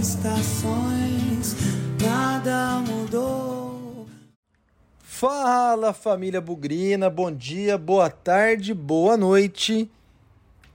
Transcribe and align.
estações, 0.00 1.56
nada 2.00 2.80
mudou. 2.80 4.06
Fala 5.00 5.92
família 5.92 6.40
Bugrina, 6.40 7.10
bom 7.10 7.32
dia, 7.32 7.76
boa 7.76 8.08
tarde, 8.08 8.72
boa 8.72 9.16
noite. 9.16 9.90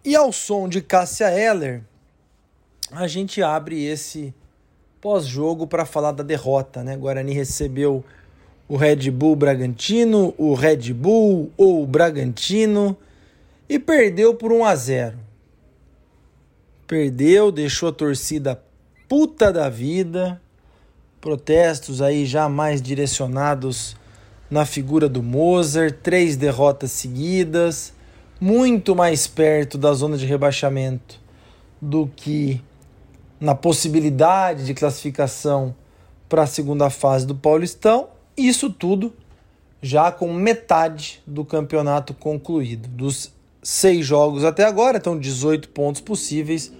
E 0.04 0.16
ao 0.16 0.34
som 0.34 0.68
de 0.68 0.82
Cássia 0.82 1.32
Eller, 1.32 1.82
a 2.92 3.08
gente 3.08 3.42
abre 3.42 3.86
esse 3.86 4.34
pós-jogo 5.00 5.66
para 5.66 5.86
falar 5.86 6.12
da 6.12 6.24
derrota, 6.24 6.84
né? 6.84 6.98
Guarani 6.98 7.34
recebeu 7.34 8.04
o 8.68 8.76
Red 8.76 9.10
Bull 9.10 9.38
Bragantino, 9.38 10.34
o 10.38 10.54
Red 10.54 10.94
Bull 10.94 11.50
ou 11.56 11.84
o 11.84 11.88
Bragantino 11.88 12.98
e 13.70 13.80
perdeu 13.80 14.36
por 14.36 14.52
1 14.52 14.66
a 14.66 14.76
0. 14.76 15.18
Perdeu, 16.86 17.52
deixou 17.52 17.88
a 17.90 17.94
torcida 17.94 18.62
puta 19.14 19.54
da 19.54 19.70
vida. 19.70 20.42
Protestos 21.22 22.02
aí 22.02 22.26
já 22.26 22.50
mais 22.50 22.82
direcionados 22.82 23.96
na 24.50 24.66
figura 24.66 25.08
do 25.08 25.22
Mozart, 25.22 25.94
três 26.02 26.36
derrotas 26.36 26.90
seguidas, 26.90 27.94
muito 28.42 28.96
mais 28.96 29.28
perto 29.28 29.78
da 29.78 29.94
zona 29.94 30.18
de 30.18 30.26
rebaixamento 30.26 31.22
do 31.80 32.10
que 32.16 32.60
na 33.40 33.54
possibilidade 33.54 34.66
de 34.66 34.74
classificação 34.74 35.76
para 36.28 36.42
a 36.42 36.48
segunda 36.48 36.90
fase 36.90 37.28
do 37.28 37.36
Paulistão. 37.36 38.08
Isso 38.36 38.68
tudo 38.68 39.14
já 39.80 40.12
com 40.12 40.34
metade 40.34 41.22
do 41.28 41.46
campeonato 41.46 42.16
concluído. 42.16 42.88
Dos 42.88 43.32
seis 43.62 44.04
jogos 44.04 44.44
até 44.44 44.66
agora, 44.66 44.98
então 44.98 45.20
18 45.20 45.70
pontos 45.70 46.02
possíveis, 46.02 46.74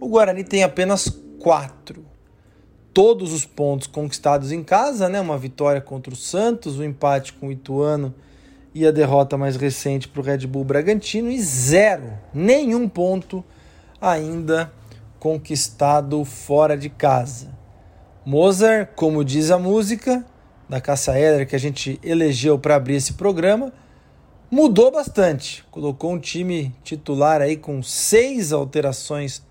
o 0.00 0.06
Guarani 0.06 0.44
tem 0.44 0.62
apenas 0.62 1.23
quatro. 1.44 2.06
Todos 2.94 3.34
os 3.34 3.44
pontos 3.44 3.86
conquistados 3.86 4.50
em 4.50 4.64
casa, 4.64 5.10
né? 5.10 5.20
Uma 5.20 5.36
vitória 5.36 5.78
contra 5.78 6.14
o 6.14 6.16
Santos, 6.16 6.78
o 6.78 6.80
um 6.80 6.84
empate 6.84 7.34
com 7.34 7.48
o 7.48 7.52
Ituano 7.52 8.14
e 8.74 8.86
a 8.86 8.90
derrota 8.90 9.36
mais 9.36 9.54
recente 9.54 10.08
para 10.08 10.22
o 10.22 10.24
Red 10.24 10.46
Bull 10.46 10.64
Bragantino 10.64 11.30
e 11.30 11.38
zero, 11.42 12.14
nenhum 12.32 12.88
ponto 12.88 13.44
ainda 14.00 14.72
conquistado 15.20 16.24
fora 16.24 16.78
de 16.78 16.88
casa. 16.88 17.54
Mozart, 18.24 18.94
como 18.96 19.22
diz 19.22 19.50
a 19.50 19.58
música 19.58 20.24
da 20.66 20.80
Caça 20.80 21.12
Eder 21.18 21.46
que 21.46 21.54
a 21.54 21.60
gente 21.60 22.00
elegeu 22.02 22.58
para 22.58 22.76
abrir 22.76 22.94
esse 22.94 23.12
programa, 23.12 23.70
mudou 24.50 24.90
bastante. 24.90 25.62
Colocou 25.70 26.10
um 26.10 26.18
time 26.18 26.74
titular 26.82 27.42
aí 27.42 27.54
com 27.54 27.82
seis 27.82 28.50
alterações 28.50 29.42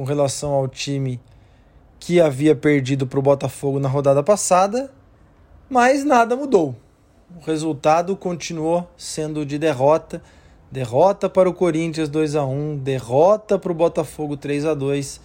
com 0.00 0.04
relação 0.04 0.52
ao 0.52 0.66
time 0.66 1.20
que 1.98 2.22
havia 2.22 2.56
perdido 2.56 3.06
para 3.06 3.18
o 3.18 3.22
Botafogo 3.22 3.78
na 3.78 3.86
rodada 3.86 4.22
passada, 4.22 4.90
mas 5.68 6.06
nada 6.06 6.34
mudou. 6.34 6.74
O 7.36 7.44
resultado 7.44 8.16
continuou 8.16 8.88
sendo 8.96 9.44
de 9.44 9.58
derrota 9.58 10.22
Derrota 10.72 11.28
para 11.28 11.50
o 11.50 11.52
Corinthians 11.52 12.08
2 12.08 12.34
a 12.34 12.46
1, 12.46 12.78
derrota 12.78 13.58
para 13.58 13.72
o 13.72 13.74
Botafogo 13.74 14.38
3 14.38 14.64
a 14.64 14.72
2 14.72 15.20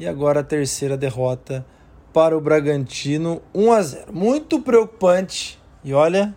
e 0.00 0.08
agora 0.08 0.40
a 0.40 0.42
terceira 0.42 0.96
derrota 0.96 1.64
para 2.12 2.36
o 2.36 2.40
Bragantino 2.40 3.40
1 3.54 3.72
a 3.72 3.82
0. 3.82 4.12
Muito 4.12 4.58
preocupante. 4.58 5.56
E 5.84 5.94
olha, 5.94 6.34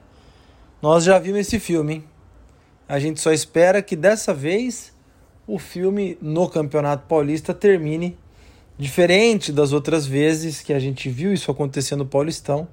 nós 0.80 1.06
já 1.06 1.18
vimos 1.18 1.40
esse 1.40 1.58
filme, 1.58 1.94
hein? 1.96 2.04
A 2.88 3.00
gente 3.00 3.20
só 3.20 3.32
espera 3.32 3.82
que 3.82 3.96
dessa 3.96 4.32
vez 4.32 4.94
o 5.50 5.58
filme 5.58 6.16
no 6.22 6.48
Campeonato 6.48 7.08
Paulista 7.08 7.56
termine 7.56 8.16
diferente 8.78 9.52
das 9.52 9.74
outras 9.74 10.06
vezes 10.06 10.62
que 10.62 10.72
a 10.72 10.80
gente 10.80 11.10
viu 11.10 11.34
isso 11.34 11.50
acontecer 11.50 11.96
no 11.96 12.06
Paulistão 12.06 12.68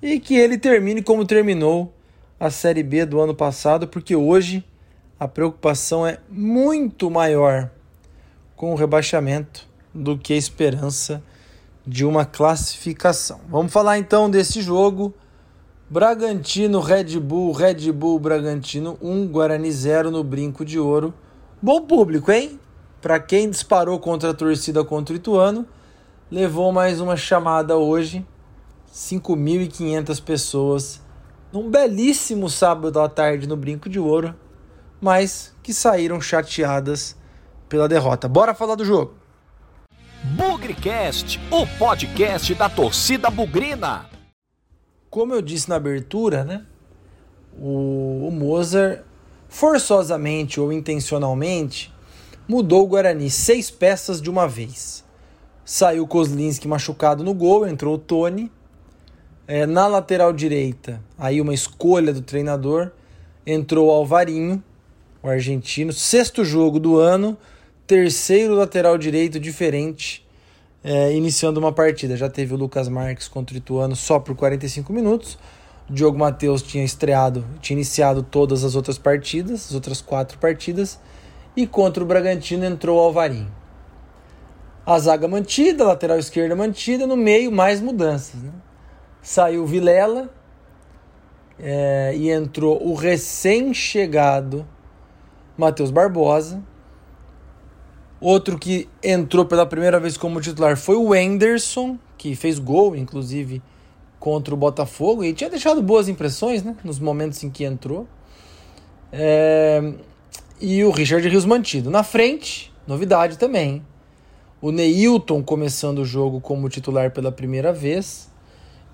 e 0.00 0.20
que 0.20 0.36
ele 0.36 0.56
termine 0.56 1.02
como 1.02 1.26
terminou 1.26 1.92
a 2.38 2.48
Série 2.48 2.84
B 2.84 3.04
do 3.04 3.20
ano 3.20 3.34
passado, 3.34 3.88
porque 3.88 4.14
hoje 4.14 4.64
a 5.18 5.26
preocupação 5.26 6.06
é 6.06 6.20
muito 6.30 7.10
maior 7.10 7.70
com 8.54 8.72
o 8.72 8.76
rebaixamento 8.76 9.68
do 9.92 10.16
que 10.16 10.32
a 10.32 10.36
esperança 10.36 11.20
de 11.84 12.04
uma 12.04 12.24
classificação. 12.24 13.40
Vamos 13.48 13.72
falar 13.72 13.98
então 13.98 14.30
desse 14.30 14.62
jogo. 14.62 15.12
Bragantino, 15.90 16.80
Red 16.80 17.18
Bull, 17.18 17.52
Red 17.52 17.90
Bull, 17.90 18.20
Bragantino 18.20 18.96
1, 19.02 19.26
Guarani 19.26 19.72
0 19.72 20.10
no 20.10 20.22
Brinco 20.22 20.64
de 20.64 20.78
Ouro. 20.78 21.12
Bom 21.60 21.82
público, 21.82 22.30
hein? 22.30 22.60
Para 23.00 23.18
quem 23.20 23.50
disparou 23.50 23.98
contra 23.98 24.30
a 24.30 24.34
torcida 24.34 24.84
contra 24.84 25.14
o 25.14 25.16
Ituano, 25.16 25.66
levou 26.30 26.72
mais 26.72 27.00
uma 27.00 27.16
chamada 27.16 27.76
hoje. 27.76 28.26
5.500 28.92 30.22
pessoas 30.22 31.02
num 31.52 31.70
belíssimo 31.70 32.48
sábado 32.48 32.98
à 33.00 33.08
tarde 33.08 33.46
no 33.46 33.56
Brinco 33.56 33.88
de 33.88 33.98
Ouro 33.98 34.34
mas 35.00 35.54
que 35.62 35.72
saíram 35.72 36.20
chateadas 36.20 37.16
pela 37.68 37.88
derrota. 37.88 38.28
Bora 38.28 38.54
falar 38.54 38.74
do 38.74 38.84
jogo. 38.84 39.14
Bugrecast, 40.36 41.38
o 41.50 41.66
podcast 41.78 42.54
da 42.54 42.68
torcida 42.68 43.30
bugrina. 43.30 44.06
Como 45.10 45.34
eu 45.34 45.42
disse 45.42 45.68
na 45.68 45.76
abertura, 45.76 46.44
né? 46.44 46.66
O, 47.58 48.26
o 48.28 48.30
Mozart, 48.32 49.02
forçosamente 49.56 50.60
ou 50.60 50.70
intencionalmente, 50.70 51.90
mudou 52.46 52.84
o 52.84 52.86
Guarani 52.86 53.30
seis 53.30 53.70
peças 53.70 54.20
de 54.20 54.28
uma 54.28 54.46
vez. 54.46 55.02
Saiu 55.64 56.06
Kozlinski 56.06 56.68
machucado 56.68 57.24
no 57.24 57.32
gol, 57.32 57.66
entrou 57.66 57.94
o 57.94 57.98
Tony. 57.98 58.52
É, 59.48 59.64
na 59.64 59.86
lateral 59.86 60.32
direita, 60.32 61.00
aí 61.16 61.40
uma 61.40 61.54
escolha 61.54 62.12
do 62.12 62.20
treinador, 62.20 62.90
entrou 63.46 63.88
o 63.88 63.90
Alvarinho 63.90 64.62
o 65.22 65.28
argentino. 65.30 65.90
Sexto 65.90 66.44
jogo 66.44 66.78
do 66.78 66.98
ano, 66.98 67.36
terceiro 67.86 68.54
lateral 68.54 68.98
direito 68.98 69.40
diferente, 69.40 70.22
é, 70.84 71.14
iniciando 71.14 71.58
uma 71.58 71.72
partida. 71.72 72.14
Já 72.14 72.28
teve 72.28 72.52
o 72.52 72.58
Lucas 72.58 72.88
Marques 72.90 73.26
contra 73.26 73.54
o 73.54 73.58
Ituano 73.58 73.96
só 73.96 74.20
por 74.20 74.36
45 74.36 74.92
minutos. 74.92 75.38
Diogo 75.88 76.18
Matheus 76.18 76.62
tinha 76.62 76.84
estreado, 76.84 77.44
tinha 77.60 77.76
iniciado 77.76 78.22
todas 78.22 78.64
as 78.64 78.74
outras 78.74 78.98
partidas, 78.98 79.66
as 79.66 79.74
outras 79.74 80.00
quatro 80.00 80.36
partidas. 80.38 80.98
E 81.56 81.66
contra 81.66 82.02
o 82.02 82.06
Bragantino 82.06 82.64
entrou 82.64 82.98
o 82.98 83.00
Alvarinho. 83.00 83.50
A 84.84 84.98
zaga 84.98 85.26
mantida, 85.26 85.84
a 85.84 85.88
lateral 85.88 86.18
esquerda 86.18 86.54
mantida, 86.54 87.06
no 87.06 87.16
meio 87.16 87.50
mais 87.50 87.80
mudanças. 87.80 88.42
Né? 88.42 88.50
Saiu 89.22 89.62
o 89.62 89.66
Vilela 89.66 90.28
é, 91.58 92.14
e 92.16 92.30
entrou 92.30 92.82
o 92.86 92.94
recém-chegado 92.94 94.66
Matheus 95.56 95.90
Barbosa. 95.90 96.62
Outro 98.20 98.58
que 98.58 98.88
entrou 99.02 99.44
pela 99.44 99.66
primeira 99.66 100.00
vez 100.00 100.16
como 100.16 100.40
titular 100.40 100.76
foi 100.76 100.96
o 100.96 101.08
Wenderson, 101.08 101.98
que 102.18 102.34
fez 102.34 102.58
gol, 102.58 102.96
inclusive, 102.96 103.62
contra 104.18 104.52
o 104.54 104.56
Botafogo 104.56 105.24
e 105.24 105.32
tinha 105.32 105.50
deixado 105.50 105.82
boas 105.82 106.08
impressões 106.08 106.62
né, 106.62 106.76
nos 106.82 106.98
momentos 106.98 107.42
em 107.44 107.50
que 107.50 107.64
entrou. 107.64 108.06
É... 109.12 109.92
E 110.60 110.82
o 110.84 110.90
Richard 110.90 111.28
Rios 111.28 111.44
mantido. 111.44 111.90
Na 111.90 112.02
frente, 112.02 112.72
novidade 112.86 113.38
também. 113.38 113.82
O 114.60 114.72
Neilton 114.72 115.42
começando 115.42 115.98
o 115.98 116.04
jogo 116.04 116.40
como 116.40 116.68
titular 116.68 117.10
pela 117.10 117.30
primeira 117.30 117.72
vez. 117.72 118.30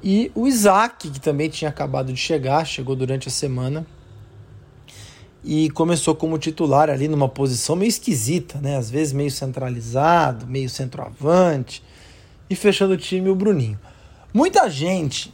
E 0.03 0.33
o 0.35 0.49
Isaac, 0.49 1.09
que 1.09 1.21
também 1.21 1.49
tinha 1.49 1.69
acabado 1.69 2.13
de 2.13 2.19
chegar, 2.19 2.67
chegou 2.67 2.97
durante 2.97 3.29
a 3.29 3.31
semana 3.31 3.87
e 5.45 5.71
começou 5.71 6.15
como 6.15 6.39
titular 6.39 6.89
ali 6.89 7.09
numa 7.09 7.29
posição 7.29 7.75
meio 7.75 7.89
esquisita, 7.89 8.59
né? 8.61 8.77
Às 8.77 8.91
vezes 8.91 9.13
meio 9.13 9.31
centralizado, 9.31 10.47
meio 10.47 10.69
centroavante 10.69 11.83
e 12.49 12.55
fechando 12.55 12.95
o 12.95 12.97
time 12.97 13.29
o 13.29 13.35
Bruninho. 13.35 13.79
Muita 14.35 14.69
gente, 14.71 15.33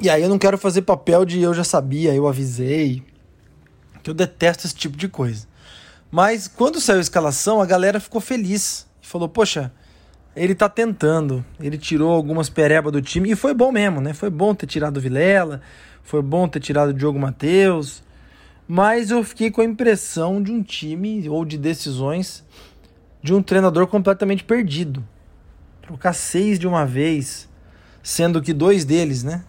e 0.00 0.10
aí 0.10 0.22
eu 0.22 0.28
não 0.28 0.38
quero 0.38 0.58
fazer 0.58 0.82
papel 0.82 1.24
de 1.24 1.40
eu 1.40 1.54
já 1.54 1.64
sabia, 1.64 2.14
eu 2.14 2.26
avisei, 2.26 3.02
que 4.02 4.10
eu 4.10 4.14
detesto 4.14 4.66
esse 4.66 4.74
tipo 4.74 4.96
de 4.96 5.08
coisa. 5.08 5.46
Mas 6.10 6.48
quando 6.48 6.80
saiu 6.80 6.98
a 6.98 7.02
escalação, 7.02 7.60
a 7.60 7.66
galera 7.66 8.00
ficou 8.00 8.20
feliz 8.20 8.88
falou: 9.08 9.28
"Poxa, 9.28 9.72
ele 10.36 10.54
tá 10.54 10.68
tentando, 10.68 11.44
ele 11.58 11.78
tirou 11.78 12.10
algumas 12.10 12.48
perebas 12.48 12.92
do 12.92 13.02
time 13.02 13.30
e 13.30 13.36
foi 13.36 13.54
bom 13.54 13.72
mesmo, 13.72 14.00
né? 14.00 14.12
Foi 14.12 14.30
bom 14.30 14.54
ter 14.54 14.66
tirado 14.66 14.98
o 14.98 15.00
Vilela, 15.00 15.60
foi 16.02 16.22
bom 16.22 16.46
ter 16.46 16.60
tirado 16.60 16.90
o 16.90 16.94
Diogo 16.94 17.18
Matheus, 17.18 18.02
mas 18.66 19.10
eu 19.10 19.24
fiquei 19.24 19.50
com 19.50 19.60
a 19.60 19.64
impressão 19.64 20.42
de 20.42 20.52
um 20.52 20.62
time 20.62 21.28
ou 21.28 21.44
de 21.44 21.56
decisões 21.56 22.44
de 23.22 23.34
um 23.34 23.42
treinador 23.42 23.86
completamente 23.86 24.44
perdido. 24.44 25.04
Trocar 25.82 26.12
seis 26.12 26.58
de 26.58 26.66
uma 26.66 26.84
vez, 26.84 27.47
sendo 28.02 28.40
que 28.42 28.52
dois 28.52 28.84
deles, 28.84 29.22
né? 29.22 29.44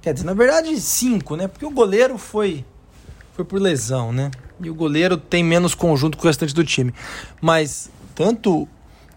Quer 0.00 0.14
dizer, 0.14 0.26
na 0.26 0.34
verdade, 0.34 0.78
cinco, 0.80 1.36
né? 1.36 1.46
Porque 1.46 1.64
o 1.64 1.70
goleiro 1.70 2.18
foi, 2.18 2.64
foi 3.34 3.44
por 3.44 3.60
lesão, 3.60 4.12
né? 4.12 4.30
E 4.60 4.68
o 4.68 4.74
goleiro 4.74 5.16
tem 5.16 5.44
menos 5.44 5.74
conjunto 5.74 6.16
com 6.16 6.24
o 6.24 6.26
restante 6.26 6.54
do 6.54 6.64
time. 6.64 6.92
Mas 7.40 7.90
tanto 8.14 8.68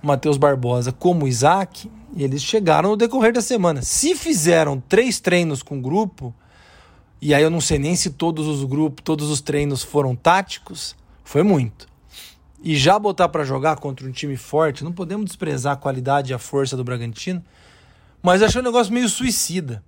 Matheus 0.01 0.37
Barbosa 0.37 0.91
como 0.91 1.27
Isaac, 1.27 1.89
eles 2.15 2.43
chegaram 2.43 2.91
no 2.91 2.97
decorrer 2.97 3.33
da 3.33 3.41
semana. 3.41 3.81
Se 3.81 4.15
fizeram 4.15 4.79
três 4.87 5.19
treinos 5.19 5.63
com 5.63 5.79
o 5.79 5.81
grupo, 5.81 6.33
e 7.21 7.33
aí 7.33 7.41
eu 7.41 7.49
não 7.49 7.59
sei 7.59 7.79
nem 7.79 7.95
se 7.95 8.11
todos 8.11 8.47
os 8.47 8.63
grupos, 8.63 9.03
todos 9.03 9.29
os 9.29 9.41
treinos 9.41 9.81
foram 9.81 10.15
táticos, 10.15 10.95
foi 11.23 11.41
muito. 11.41 11.87
E 12.63 12.75
já 12.75 12.97
botar 12.97 13.29
para 13.29 13.43
jogar 13.43 13.77
contra 13.77 14.07
um 14.07 14.11
time 14.11 14.37
forte, 14.37 14.83
não 14.83 14.91
podemos 14.91 15.25
desprezar 15.25 15.73
a 15.73 15.75
qualidade 15.77 16.31
e 16.31 16.33
a 16.33 16.39
força 16.39 16.77
do 16.77 16.83
Bragantino, 16.83 17.43
mas 18.25 18.41
achei 18.41 18.59
um 18.59 18.63
negócio 18.63 18.91
meio 18.91 19.07
suicida. 19.07 19.83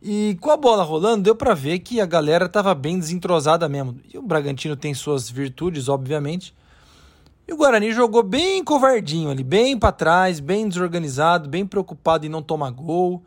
E 0.00 0.38
com 0.40 0.50
a 0.50 0.56
bola 0.56 0.82
rolando, 0.82 1.24
deu 1.24 1.36
para 1.36 1.52
ver 1.52 1.80
que 1.80 2.00
a 2.00 2.06
galera 2.06 2.46
estava 2.46 2.74
bem 2.74 2.98
desentrosada 2.98 3.68
mesmo. 3.68 4.00
E 4.10 4.16
o 4.16 4.22
Bragantino 4.22 4.74
tem 4.74 4.94
suas 4.94 5.28
virtudes, 5.28 5.86
obviamente. 5.86 6.54
E 7.46 7.52
o 7.52 7.56
Guarani 7.58 7.92
jogou 7.92 8.22
bem 8.22 8.64
covardinho 8.64 9.30
ali, 9.30 9.44
bem 9.44 9.78
para 9.78 9.92
trás, 9.92 10.40
bem 10.40 10.66
desorganizado, 10.66 11.46
bem 11.46 11.66
preocupado 11.66 12.24
em 12.24 12.30
não 12.30 12.40
tomar 12.40 12.70
gol. 12.70 13.22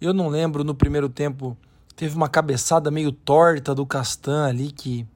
Eu 0.00 0.14
não 0.14 0.28
lembro 0.28 0.64
no 0.64 0.74
primeiro 0.74 1.10
tempo, 1.10 1.54
teve 1.94 2.16
uma 2.16 2.30
cabeçada 2.30 2.90
meio 2.90 3.12
torta 3.12 3.74
do 3.74 3.84
Castan 3.84 4.46
ali 4.46 4.72
que 4.72 5.06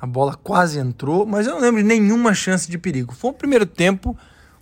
a 0.00 0.06
bola 0.06 0.34
quase 0.34 0.78
entrou, 0.78 1.26
mas 1.26 1.46
eu 1.46 1.52
não 1.52 1.60
lembro 1.60 1.82
de 1.82 1.86
nenhuma 1.86 2.32
chance 2.32 2.70
de 2.70 2.78
perigo. 2.78 3.14
Foi 3.14 3.30
um 3.30 3.34
primeiro 3.34 3.66
tempo 3.66 4.16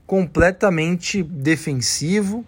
completamente 0.05 1.23
defensivo 1.23 2.45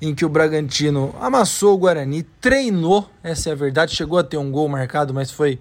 em 0.00 0.14
que 0.14 0.24
o 0.24 0.28
Bragantino 0.28 1.14
amassou 1.20 1.74
o 1.74 1.78
Guarani, 1.78 2.22
treinou, 2.40 3.08
essa 3.22 3.50
é 3.50 3.52
a 3.52 3.56
verdade, 3.56 3.94
chegou 3.94 4.18
a 4.18 4.24
ter 4.24 4.36
um 4.36 4.50
gol 4.50 4.68
marcado, 4.68 5.14
mas 5.14 5.30
foi 5.30 5.58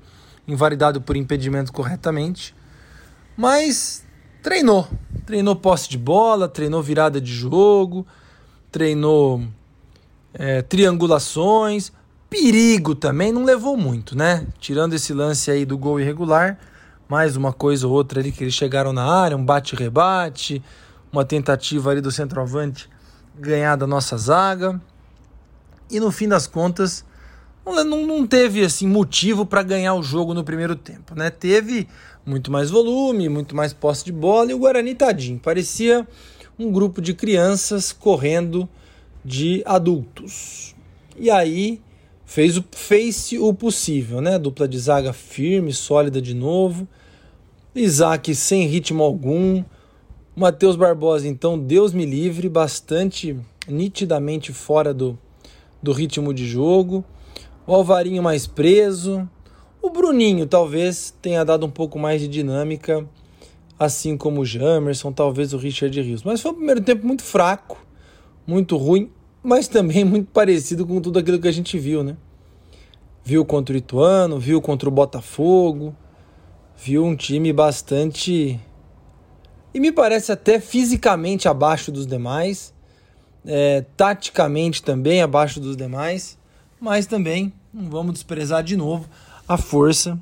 invalidado 0.47 1.01
por 1.01 1.15
impedimento 1.15 1.71
corretamente. 1.71 2.55
Mas 3.37 4.05
treinou, 4.41 4.87
treinou 5.25 5.55
posse 5.55 5.89
de 5.89 5.97
bola, 5.97 6.47
treinou 6.47 6.81
virada 6.81 7.21
de 7.21 7.31
jogo, 7.31 8.05
treinou 8.71 9.43
é, 10.33 10.61
triangulações, 10.61 11.91
perigo 12.29 12.95
também, 12.95 13.31
não 13.31 13.45
levou 13.45 13.77
muito, 13.77 14.17
né? 14.17 14.47
Tirando 14.59 14.93
esse 14.93 15.13
lance 15.13 15.49
aí 15.49 15.65
do 15.65 15.77
gol 15.77 15.99
irregular, 15.99 16.59
mais 17.07 17.35
uma 17.35 17.53
coisa 17.53 17.87
ou 17.87 17.93
outra 17.93 18.19
ali 18.19 18.31
que 18.31 18.43
eles 18.43 18.53
chegaram 18.53 18.91
na 18.91 19.05
área, 19.05 19.37
um 19.37 19.45
bate-rebate, 19.45 20.61
uma 21.11 21.23
tentativa 21.23 21.91
ali 21.91 22.01
do 22.01 22.11
centroavante 22.11 22.89
ganhar 23.37 23.75
da 23.75 23.87
nossa 23.87 24.17
zaga. 24.17 24.81
E 25.89 25.99
no 25.99 26.11
fim 26.11 26.27
das 26.27 26.47
contas, 26.47 27.05
não, 27.65 28.05
não 28.05 28.27
teve 28.27 28.63
assim 28.63 28.87
motivo 28.87 29.45
para 29.45 29.63
ganhar 29.63 29.93
o 29.95 30.03
jogo 30.03 30.33
no 30.33 30.43
primeiro 30.43 30.75
tempo, 30.75 31.15
né? 31.15 31.29
Teve 31.29 31.87
muito 32.25 32.51
mais 32.51 32.69
volume, 32.69 33.29
muito 33.29 33.55
mais 33.55 33.73
posse 33.73 34.05
de 34.05 34.11
bola 34.11 34.51
e 34.51 34.53
o 34.53 34.59
Guarani 34.59 34.95
tadinho, 34.95 35.39
parecia 35.39 36.07
um 36.57 36.71
grupo 36.71 37.01
de 37.01 37.13
crianças 37.13 37.91
correndo 37.91 38.67
de 39.23 39.63
adultos. 39.65 40.75
E 41.17 41.29
aí 41.29 41.81
fez 42.25 42.57
o, 42.57 42.65
fez 42.71 43.31
o 43.33 43.53
possível, 43.53 44.21
né? 44.21 44.37
Dupla 44.37 44.67
de 44.67 44.77
zaga 44.77 45.13
firme, 45.13 45.73
sólida 45.73 46.21
de 46.21 46.33
novo. 46.33 46.87
Isaac 47.75 48.33
sem 48.35 48.67
ritmo 48.67 49.03
algum, 49.03 49.63
Matheus 50.35 50.75
Barbosa, 50.75 51.27
então, 51.27 51.59
Deus 51.59 51.93
me 51.93 52.07
livre, 52.07 52.49
bastante 52.49 53.37
nitidamente 53.67 54.51
fora 54.51 54.91
do, 54.91 55.15
do 55.81 55.91
ritmo 55.91 56.33
de 56.33 56.47
jogo. 56.47 57.05
O 57.67 57.75
Alvarinho 57.75 58.23
mais 58.23 58.47
preso. 58.47 59.29
O 59.79 59.91
Bruninho 59.91 60.47
talvez 60.47 61.13
tenha 61.21 61.43
dado 61.43 61.67
um 61.67 61.69
pouco 61.69 61.99
mais 61.99 62.19
de 62.19 62.27
dinâmica, 62.27 63.07
assim 63.77 64.17
como 64.17 64.41
o 64.41 64.45
Jamerson, 64.45 65.11
talvez 65.11 65.53
o 65.53 65.57
Richard 65.57 66.01
Rios. 66.01 66.23
Mas 66.23 66.41
foi 66.41 66.51
um 66.51 66.55
primeiro 66.55 66.81
tempo 66.81 67.05
muito 67.05 67.21
fraco, 67.21 67.85
muito 68.47 68.75
ruim, 68.75 69.11
mas 69.43 69.67
também 69.67 70.03
muito 70.03 70.31
parecido 70.31 70.83
com 70.87 70.99
tudo 70.99 71.19
aquilo 71.19 71.39
que 71.39 71.47
a 71.47 71.51
gente 71.51 71.77
viu, 71.77 72.03
né? 72.03 72.17
Viu 73.23 73.45
contra 73.45 73.75
o 73.75 73.77
Ituano, 73.77 74.39
viu 74.39 74.59
contra 74.61 74.89
o 74.89 74.91
Botafogo, 74.91 75.95
viu 76.75 77.05
um 77.05 77.15
time 77.15 77.53
bastante 77.53 78.59
e 79.73 79.79
me 79.79 79.91
parece 79.91 80.31
até 80.31 80.59
fisicamente 80.59 81.47
abaixo 81.47 81.91
dos 81.91 82.05
demais, 82.05 82.73
é, 83.45 83.83
taticamente 83.97 84.83
também 84.83 85.21
abaixo 85.21 85.59
dos 85.59 85.75
demais, 85.75 86.37
mas 86.79 87.05
também 87.05 87.51
não 87.73 87.89
vamos 87.89 88.13
desprezar 88.13 88.63
de 88.63 88.77
novo 88.77 89.09
a 89.47 89.57
força 89.57 90.17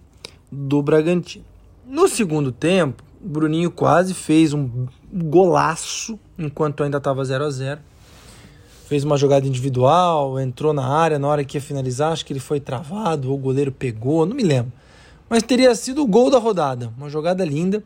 do 0.51 0.81
Bragantino. 0.81 1.45
No 1.85 2.07
segundo 2.07 2.51
tempo, 2.51 3.03
Bruninho 3.19 3.69
quase 3.69 4.13
fez 4.13 4.53
um 4.53 4.87
golaço 5.13 6.17
enquanto 6.37 6.83
ainda 6.83 6.97
estava 6.97 7.23
0 7.23 7.45
a 7.45 7.49
0 7.49 7.81
Fez 8.87 9.05
uma 9.05 9.15
jogada 9.15 9.47
individual, 9.47 10.37
entrou 10.37 10.73
na 10.73 10.85
área 10.85 11.17
na 11.17 11.25
hora 11.27 11.45
que 11.45 11.55
ia 11.55 11.61
finalizar, 11.61 12.11
acho 12.11 12.25
que 12.25 12.33
ele 12.33 12.41
foi 12.41 12.59
travado, 12.59 13.29
ou 13.29 13.35
o 13.35 13.37
goleiro 13.37 13.71
pegou, 13.71 14.25
não 14.25 14.35
me 14.35 14.43
lembro. 14.43 14.73
Mas 15.29 15.43
teria 15.43 15.73
sido 15.75 16.01
o 16.03 16.07
gol 16.07 16.29
da 16.29 16.37
rodada, 16.37 16.91
uma 16.97 17.09
jogada 17.09 17.45
linda. 17.45 17.81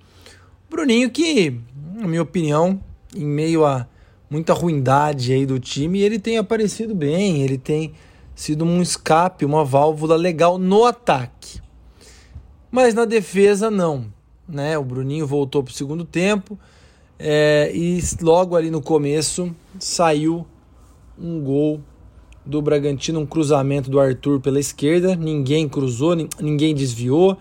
Bruninho 0.70 1.10
que, 1.10 1.60
na 1.94 2.08
minha 2.08 2.22
opinião, 2.22 2.82
em 3.16 3.26
meio 3.26 3.66
a 3.66 3.88
muita 4.30 4.54
ruindade 4.54 5.32
aí 5.32 5.46
do 5.46 5.60
time, 5.60 6.02
ele 6.02 6.20
tem 6.20 6.38
aparecido 6.38 6.94
bem, 6.94 7.42
ele 7.42 7.58
tem 7.58 7.94
sido 8.36 8.66
um 8.66 8.82
escape, 8.82 9.46
uma 9.46 9.64
válvula 9.64 10.16
legal 10.16 10.58
no 10.58 10.84
ataque. 10.86 11.62
Mas 12.70 12.94
na 12.94 13.06
defesa 13.06 13.72
não, 13.72 14.08
né? 14.48 14.78
O 14.78 14.84
Bruninho 14.84 15.26
voltou 15.26 15.64
para 15.64 15.72
o 15.72 15.76
segundo 15.76 16.04
tempo 16.04 16.60
é, 17.18 17.72
e 17.74 18.02
logo 18.22 18.56
ali 18.56 18.70
no 18.70 18.82
começo 18.82 19.56
saiu 19.80 20.46
um 21.18 21.42
gol 21.42 21.80
do 22.46 22.62
Bragantino, 22.62 23.22
um 23.22 23.26
cruzamento 23.26 23.90
do 23.90 24.00
Arthur 24.00 24.40
pela 24.40 24.60
esquerda, 24.60 25.16
ninguém 25.16 25.68
cruzou, 25.68 26.16
ninguém 26.40 26.76
desviou 26.76 27.38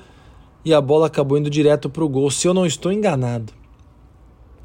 e 0.64 0.72
a 0.72 0.80
bola 0.80 1.06
acabou 1.06 1.36
indo 1.36 1.50
direto 1.50 1.90
para 1.90 2.02
o 2.02 2.08
gol, 2.08 2.30
se 2.30 2.48
eu 2.48 2.54
não 2.54 2.64
estou 2.64 2.90
enganado. 2.90 3.52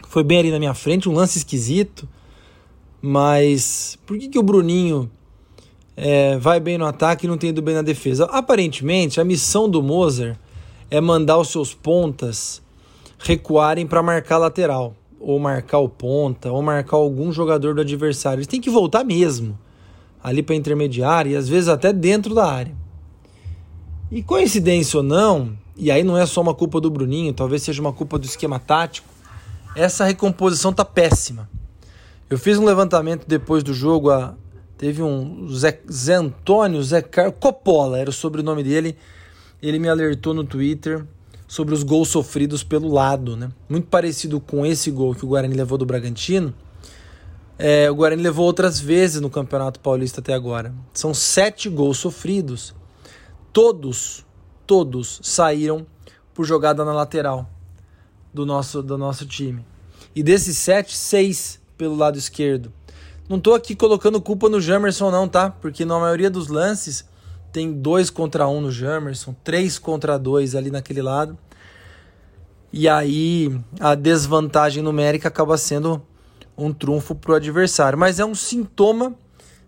Foi 0.08 0.24
bem 0.24 0.40
ali 0.40 0.52
na 0.52 0.60
minha 0.60 0.74
frente, 0.74 1.10
um 1.10 1.14
lance 1.14 1.38
esquisito, 1.38 2.08
mas 3.02 3.98
por 4.06 4.18
que, 4.18 4.28
que 4.28 4.40
o 4.40 4.44
Bruninho 4.44 5.10
é, 5.96 6.38
vai 6.38 6.60
bem 6.60 6.78
no 6.78 6.86
ataque 6.86 7.26
e 7.26 7.30
não 7.30 7.38
tem 7.38 7.50
ido 7.50 7.62
bem 7.62 7.76
na 7.76 7.82
defesa? 7.82 8.26
Aparentemente, 8.26 9.20
a 9.20 9.24
missão 9.24 9.70
do 9.70 9.84
Moser 9.84 10.38
é 10.90 11.00
mandar 11.00 11.38
os 11.38 11.50
seus 11.50 11.74
pontas 11.74 12.62
recuarem 13.20 13.86
para 13.86 14.02
marcar 14.02 14.38
lateral, 14.38 14.96
ou 15.20 15.38
marcar 15.38 15.80
o 15.80 15.90
ponta, 15.90 16.52
ou 16.52 16.62
marcar 16.62 16.98
algum 16.98 17.32
jogador 17.32 17.76
do 17.76 17.82
adversário. 17.82 18.38
Eles 18.38 18.48
têm 18.48 18.62
que 18.62 18.70
voltar 18.70 19.04
mesmo 19.04 19.60
ali 20.24 20.42
para 20.42 20.56
intermediária 20.56 21.32
e 21.32 21.36
às 21.36 21.48
vezes 21.48 21.70
até 21.70 21.94
dentro 21.94 22.34
da 22.34 22.46
área. 22.50 22.76
E 24.12 24.24
coincidência 24.24 24.98
ou 24.98 25.04
não, 25.04 25.56
e 25.80 25.90
aí 25.90 26.04
não 26.04 26.18
é 26.18 26.26
só 26.26 26.42
uma 26.42 26.54
culpa 26.54 26.82
do 26.82 26.90
Bruninho, 26.90 27.34
talvez 27.34 27.64
seja 27.64 27.82
uma 27.82 27.94
culpa 27.94 28.20
do 28.20 28.26
esquema 28.26 28.60
tático, 28.60 29.08
essa 29.74 30.04
recomposição 30.04 30.74
tá 30.74 30.84
péssima. 30.84 31.50
Eu 32.30 32.38
fiz 32.38 32.58
um 32.58 32.66
levantamento 32.66 33.26
depois 33.26 33.64
do 33.64 33.74
jogo, 33.74 34.12
a, 34.12 34.36
teve 34.78 35.02
um 35.02 35.48
Zé, 35.50 35.80
Zé 35.90 36.16
Antônio, 36.16 36.84
Zé 36.84 37.02
Car... 37.02 37.32
Coppola 37.32 37.98
era 37.98 38.10
o 38.10 38.14
sobrenome 38.14 38.62
dele, 38.62 38.98
ele 39.62 39.80
me 39.80 39.88
alertou 39.88 40.34
no 40.34 40.44
Twitter 40.44 41.06
sobre 41.48 41.74
os 41.74 41.82
gols 41.82 42.10
sofridos 42.10 42.62
pelo 42.62 42.92
lado, 42.92 43.38
né? 43.38 43.50
Muito 43.70 43.88
parecido 43.88 44.40
com 44.42 44.66
esse 44.66 44.92
gol 44.92 45.16
que 45.16 45.24
o 45.24 45.30
Guarani 45.30 45.56
levou 45.56 45.78
do 45.78 45.86
Bragantino. 45.86 46.54
É, 47.58 47.90
o 47.90 47.96
Guarani 47.96 48.22
levou 48.22 48.46
outras 48.46 48.80
vezes 48.80 49.20
no 49.20 49.30
Campeonato 49.30 49.80
Paulista 49.80 50.20
até 50.20 50.34
agora. 50.34 50.74
São 50.94 51.14
sete 51.14 51.70
gols 51.70 51.98
sofridos. 51.98 52.76
Todos 53.52 54.26
todos 54.70 55.20
saíram 55.24 55.84
por 56.32 56.46
jogada 56.46 56.86
na 56.86 56.94
lateral 56.94 57.50
do 58.32 58.46
nosso, 58.46 58.84
do 58.84 59.00
nosso 59.00 59.26
time. 59.26 59.66
E 60.16 60.22
desses 60.22 60.60
sete, 60.60 60.96
seis 60.96 61.60
pelo 61.76 61.96
lado 61.96 62.20
esquerdo. 62.20 62.72
Não 63.28 63.38
estou 63.38 63.56
aqui 63.56 63.76
colocando 63.76 64.22
culpa 64.22 64.48
no 64.48 64.62
Jamerson, 64.62 65.10
não, 65.10 65.28
tá? 65.28 65.50
Porque 65.50 65.84
na 65.84 65.98
maioria 65.98 66.30
dos 66.30 66.50
lances 66.50 67.04
tem 67.52 67.74
dois 67.74 68.12
contra 68.12 68.48
um 68.48 68.62
no 68.62 68.72
Jamerson, 68.72 69.36
três 69.44 69.80
contra 69.80 70.20
dois 70.20 70.54
ali 70.54 70.70
naquele 70.70 71.02
lado. 71.02 71.36
E 72.72 72.88
aí 72.88 73.60
a 73.80 73.96
desvantagem 73.96 74.84
numérica 74.84 75.30
acaba 75.30 75.58
sendo 75.58 76.00
um 76.56 76.72
trunfo 76.72 77.16
para 77.16 77.32
o 77.32 77.36
adversário. 77.36 77.98
Mas 77.98 78.20
é 78.20 78.26
um 78.26 78.36
sintoma 78.36 79.16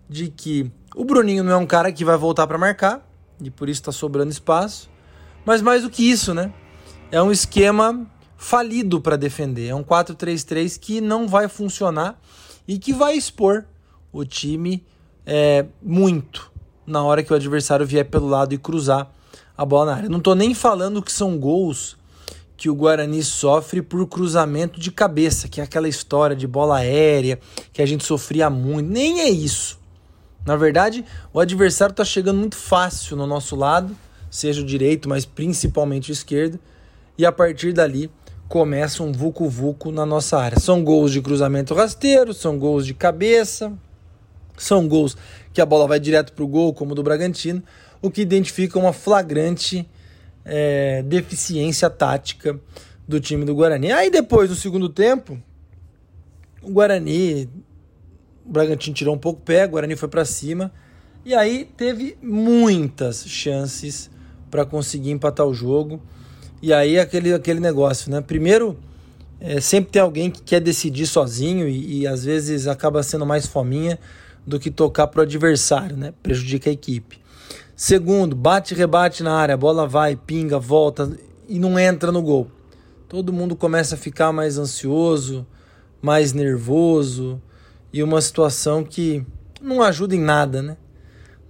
de 0.07 0.29
que 0.29 0.71
o 0.95 1.03
Bruninho 1.03 1.43
não 1.43 1.53
é 1.53 1.57
um 1.57 1.65
cara 1.65 1.91
que 1.91 2.05
vai 2.05 2.17
voltar 2.17 2.45
para 2.45 2.59
marcar, 2.59 3.03
e 3.41 3.49
por 3.49 3.67
isso 3.67 3.81
está 3.81 3.91
sobrando 3.91 4.29
espaço. 4.29 4.90
Mas 5.45 5.61
mais 5.61 5.83
do 5.83 5.89
que 5.89 6.09
isso, 6.09 6.33
né? 6.33 6.53
É 7.11 7.21
um 7.21 7.31
esquema 7.31 8.05
falido 8.37 8.99
para 9.01 9.15
defender. 9.15 9.67
É 9.67 9.75
um 9.75 9.83
4-3-3 9.83 10.79
que 10.79 11.01
não 11.01 11.27
vai 11.27 11.47
funcionar 11.47 12.19
e 12.67 12.77
que 12.79 12.93
vai 12.93 13.15
expor 13.15 13.65
o 14.11 14.25
time 14.25 14.85
é, 15.25 15.65
muito 15.81 16.51
na 16.85 17.03
hora 17.03 17.23
que 17.23 17.31
o 17.31 17.35
adversário 17.35 17.85
vier 17.85 18.05
pelo 18.05 18.27
lado 18.27 18.53
e 18.53 18.57
cruzar 18.57 19.11
a 19.57 19.65
bola 19.65 19.91
na 19.91 19.97
área. 19.97 20.09
Não 20.09 20.17
estou 20.17 20.35
nem 20.35 20.53
falando 20.53 21.01
que 21.01 21.11
são 21.11 21.37
gols 21.37 21.97
que 22.57 22.69
o 22.69 22.75
Guarani 22.75 23.23
sofre 23.23 23.81
por 23.81 24.05
cruzamento 24.07 24.79
de 24.79 24.91
cabeça, 24.91 25.47
que 25.47 25.59
é 25.59 25.63
aquela 25.63 25.87
história 25.87 26.35
de 26.35 26.45
bola 26.45 26.77
aérea 26.77 27.39
que 27.73 27.81
a 27.81 27.85
gente 27.85 28.03
sofria 28.03 28.49
muito. 28.49 28.87
Nem 28.87 29.21
é 29.21 29.29
isso. 29.29 29.79
Na 30.45 30.55
verdade, 30.55 31.05
o 31.33 31.39
adversário 31.39 31.93
está 31.93 32.05
chegando 32.05 32.37
muito 32.37 32.55
fácil 32.55 33.15
no 33.15 33.25
nosso 33.25 33.55
lado, 33.55 33.95
seja 34.31 34.61
o 34.61 34.65
direito, 34.65 35.07
mas 35.07 35.25
principalmente 35.25 36.09
o 36.09 36.13
esquerdo, 36.13 36.59
e 37.17 37.25
a 37.25 37.31
partir 37.31 37.73
dali 37.73 38.09
começa 38.47 39.03
um 39.03 39.11
vucu-vucu 39.11 39.91
na 39.91 40.05
nossa 40.05 40.39
área. 40.39 40.59
São 40.59 40.83
gols 40.83 41.11
de 41.11 41.21
cruzamento 41.21 41.75
rasteiro, 41.75 42.33
são 42.33 42.57
gols 42.57 42.85
de 42.85 42.93
cabeça, 42.93 43.71
são 44.57 44.87
gols 44.87 45.15
que 45.53 45.61
a 45.61 45.65
bola 45.65 45.87
vai 45.87 45.99
direto 45.99 46.33
para 46.33 46.43
o 46.43 46.47
gol, 46.47 46.73
como 46.73 46.93
o 46.93 46.95
do 46.95 47.03
Bragantino, 47.03 47.61
o 48.01 48.09
que 48.09 48.21
identifica 48.21 48.79
uma 48.79 48.93
flagrante 48.93 49.87
é, 50.43 51.03
deficiência 51.03 51.89
tática 51.89 52.59
do 53.07 53.19
time 53.19 53.45
do 53.45 53.53
Guarani. 53.53 53.91
Aí 53.91 54.09
depois, 54.09 54.49
no 54.49 54.55
segundo 54.55 54.89
tempo, 54.89 55.37
o 56.63 56.71
Guarani 56.71 57.47
o 58.45 58.51
Bragantino 58.51 58.95
tirou 58.95 59.15
um 59.15 59.19
pouco 59.19 59.39
o 59.39 59.43
pé, 59.43 59.65
o 59.65 59.69
Guarani 59.69 59.95
foi 59.95 60.09
para 60.09 60.25
cima. 60.25 60.71
E 61.23 61.35
aí 61.35 61.69
teve 61.77 62.17
muitas 62.21 63.25
chances 63.27 64.09
para 64.51 64.65
conseguir 64.65 65.11
empatar 65.11 65.47
o 65.47 65.53
jogo. 65.53 66.01
E 66.61 66.71
aí 66.71 66.99
aquele, 66.99 67.33
aquele 67.33 67.59
negócio, 67.59 68.11
né? 68.11 68.21
Primeiro, 68.21 68.77
é, 69.39 69.59
sempre 69.59 69.91
tem 69.91 70.01
alguém 70.01 70.29
que 70.29 70.43
quer 70.43 70.59
decidir 70.59 71.07
sozinho 71.07 71.67
e, 71.67 72.01
e, 72.01 72.07
às 72.07 72.23
vezes 72.23 72.67
acaba 72.67 73.01
sendo 73.01 73.25
mais 73.25 73.47
fominha 73.47 73.97
do 74.45 74.59
que 74.59 74.69
tocar 74.69 75.07
pro 75.07 75.23
adversário, 75.23 75.97
né? 75.97 76.13
Prejudica 76.21 76.69
a 76.69 76.73
equipe. 76.73 77.19
Segundo, 77.75 78.35
bate 78.35 78.75
rebate 78.75 79.23
na 79.23 79.33
área, 79.33 79.55
a 79.55 79.57
bola 79.57 79.87
vai, 79.87 80.15
pinga, 80.15 80.59
volta 80.59 81.11
e 81.49 81.57
não 81.57 81.79
entra 81.79 82.11
no 82.11 82.21
gol. 82.21 82.47
Todo 83.09 83.33
mundo 83.33 83.55
começa 83.55 83.95
a 83.95 83.97
ficar 83.97 84.31
mais 84.31 84.59
ansioso, 84.59 85.47
mais 85.99 86.33
nervoso, 86.33 87.41
e 87.91 88.03
uma 88.03 88.21
situação 88.21 88.83
que 88.83 89.25
não 89.59 89.81
ajuda 89.81 90.15
em 90.15 90.19
nada, 90.19 90.61
né? 90.61 90.77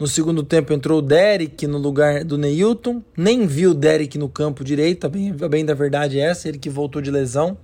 No 0.02 0.08
segundo 0.08 0.42
tempo 0.42 0.74
entrou 0.74 0.98
o 0.98 1.02
Derek 1.04 1.68
no 1.68 1.78
lugar 1.78 2.24
do 2.24 2.36
Neilton, 2.36 3.04
nem 3.16 3.46
viu 3.46 3.70
o 3.70 3.74
Derek 3.76 4.18
no 4.18 4.28
campo 4.28 4.64
direito, 4.64 5.06
a 5.06 5.08
bem, 5.08 5.30
a 5.40 5.48
bem 5.48 5.64
da 5.64 5.76
verdade 5.76 6.20
é 6.20 6.24
essa, 6.24 6.50
ele 6.50 6.58
que 6.58 6.72
voltou 6.72 7.04
de 7.04 7.12
lesão, 7.12 7.56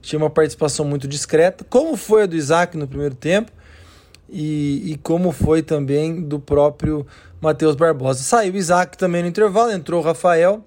tinha 0.00 0.18
uma 0.18 0.30
participação 0.30 0.86
muito 0.86 1.06
discreta, 1.06 1.66
como 1.68 1.94
foi 1.94 2.22
a 2.22 2.26
do 2.26 2.34
Isaac 2.34 2.78
no 2.78 2.88
primeiro 2.88 3.14
tempo 3.14 3.52
e, 4.26 4.92
e 4.92 4.96
como 5.02 5.32
foi 5.32 5.62
também 5.62 6.22
do 6.22 6.40
próprio 6.40 7.06
Matheus 7.42 7.76
Barbosa. 7.76 8.22
Saiu 8.22 8.54
o 8.54 8.56
Isaac 8.56 8.96
também 8.96 9.20
no 9.20 9.28
intervalo, 9.28 9.70
entrou 9.70 10.00
o 10.00 10.02
Rafael, 10.02 10.64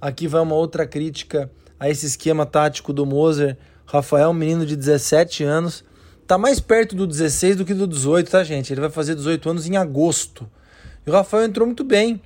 aqui 0.00 0.26
vai 0.26 0.40
uma 0.40 0.54
outra 0.54 0.86
crítica 0.86 1.50
a 1.78 1.90
esse 1.90 2.06
esquema 2.06 2.46
tático 2.46 2.94
do 2.94 3.04
Moser, 3.04 3.58
Rafael, 3.84 4.32
menino 4.32 4.64
de 4.64 4.74
17 4.74 5.44
anos, 5.44 5.84
tá 6.26 6.38
mais 6.38 6.60
perto 6.60 6.96
do 6.96 7.06
16 7.06 7.56
do 7.56 7.64
que 7.66 7.74
do 7.74 7.86
18, 7.86 8.30
tá, 8.30 8.42
gente? 8.42 8.72
Ele 8.72 8.80
vai 8.80 8.88
fazer 8.88 9.14
18 9.14 9.50
anos 9.50 9.68
em 9.68 9.76
agosto. 9.76 10.48
E 11.06 11.10
o 11.10 11.12
Rafael 11.12 11.44
entrou 11.44 11.66
muito 11.66 11.84
bem 11.84 12.20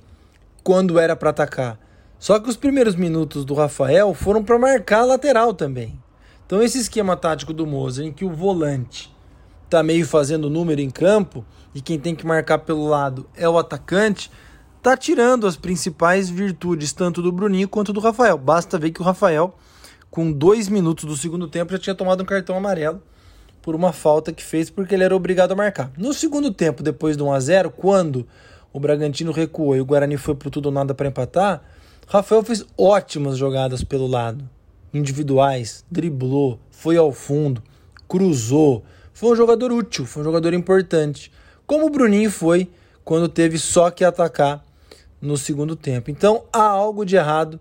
quando 0.63 0.99
era 0.99 1.15
para 1.15 1.31
atacar. 1.31 1.79
Só 2.19 2.39
que 2.39 2.49
os 2.49 2.57
primeiros 2.57 2.95
minutos 2.95 3.45
do 3.45 3.53
Rafael 3.53 4.13
foram 4.13 4.43
para 4.43 4.57
marcar 4.57 5.01
a 5.01 5.05
lateral 5.05 5.53
também. 5.53 5.99
Então 6.45 6.61
esse 6.61 6.79
esquema 6.79 7.15
tático 7.15 7.53
do 7.53 7.65
Moza 7.65 8.03
em 8.03 8.11
que 8.11 8.25
o 8.25 8.29
volante 8.29 9.13
tá 9.69 9.83
meio 9.83 10.05
fazendo 10.05 10.49
número 10.49 10.81
em 10.81 10.89
campo 10.89 11.45
e 11.75 11.81
quem 11.81 11.99
tem 11.99 12.15
que 12.15 12.25
marcar 12.25 12.59
pelo 12.59 12.87
lado 12.87 13.27
é 13.35 13.47
o 13.47 13.57
atacante, 13.57 14.31
tá 14.81 14.95
tirando 14.95 15.45
as 15.45 15.57
principais 15.57 16.29
virtudes 16.29 16.93
tanto 16.93 17.21
do 17.21 17.31
Bruninho 17.31 17.67
quanto 17.67 17.91
do 17.91 17.99
Rafael. 17.99 18.37
Basta 18.37 18.79
ver 18.79 18.91
que 18.91 19.01
o 19.01 19.03
Rafael, 19.03 19.55
com 20.09 20.31
dois 20.31 20.69
minutos 20.69 21.05
do 21.05 21.17
segundo 21.17 21.47
tempo, 21.47 21.73
já 21.73 21.79
tinha 21.79 21.95
tomado 21.95 22.23
um 22.23 22.25
cartão 22.25 22.55
amarelo 22.55 23.01
por 23.61 23.75
uma 23.75 23.91
falta 23.91 24.31
que 24.31 24.43
fez 24.43 24.69
porque 24.69 24.95
ele 24.95 25.03
era 25.03 25.15
obrigado 25.15 25.51
a 25.51 25.55
marcar. 25.55 25.91
No 25.97 26.13
segundo 26.13 26.51
tempo, 26.51 26.81
depois 26.81 27.17
do 27.17 27.25
1 27.25 27.33
a 27.33 27.39
0, 27.39 27.69
quando 27.71 28.25
o 28.77 28.79
Bragantino 28.79 29.31
recuou 29.31 29.75
e 29.75 29.81
o 29.81 29.85
Guarani 29.85 30.17
foi 30.17 30.35
pro 30.35 30.51
tudo 30.51 30.67
ou 30.67 30.71
nada 30.71 30.93
para 30.93 31.07
empatar, 31.07 31.63
Rafael 32.07 32.43
fez 32.43 32.63
ótimas 32.77 33.35
jogadas 33.35 33.83
pelo 33.83 34.05
lado, 34.05 34.47
individuais, 34.93 35.83
driblou, 35.89 36.59
foi 36.69 36.95
ao 36.95 37.11
fundo, 37.11 37.63
cruzou, 38.07 38.85
foi 39.11 39.31
um 39.31 39.35
jogador 39.35 39.71
útil, 39.71 40.05
foi 40.05 40.21
um 40.21 40.25
jogador 40.25 40.53
importante, 40.53 41.31
como 41.65 41.87
o 41.87 41.89
Bruninho 41.89 42.29
foi 42.29 42.69
quando 43.03 43.27
teve 43.27 43.57
só 43.57 43.89
que 43.89 44.05
atacar 44.05 44.63
no 45.19 45.37
segundo 45.37 45.75
tempo. 45.75 46.11
Então 46.11 46.43
há 46.53 46.61
algo 46.61 47.03
de 47.03 47.15
errado 47.15 47.59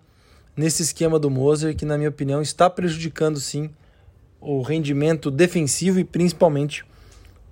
nesse 0.54 0.82
esquema 0.82 1.18
do 1.18 1.30
Moser 1.30 1.75
que, 1.75 1.87
na 1.87 1.96
minha 1.96 2.11
opinião, 2.11 2.42
está 2.42 2.68
prejudicando 2.68 3.40
sim 3.40 3.70
o 4.38 4.61
rendimento 4.61 5.30
defensivo 5.30 5.99
e 5.99 6.04
principalmente 6.04 6.85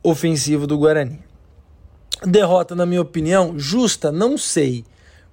ofensivo 0.03 0.67
do 0.67 0.77
Guarani. 0.77 1.19
Derrota, 2.27 2.75
na 2.75 2.87
minha 2.87 3.03
opinião, 3.03 3.59
justa, 3.59 4.11
não 4.11 4.39
sei, 4.39 4.85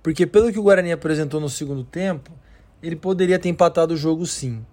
porque 0.04 0.26
pelo 0.26 0.52
que 0.52 0.60
o 0.60 0.64
Guarani 0.64 0.92
apresentou 0.92 1.40
no 1.40 1.50
segundo 1.50 1.84
tempo, 1.84 2.32
ele 2.82 2.96
poderia 2.96 3.40
ter 3.40 3.50
empatado 3.50 3.94
o 3.94 3.98
jogo 3.98 4.26
sim. 4.26 4.66